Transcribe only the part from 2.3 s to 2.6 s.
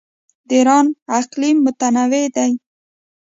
دی.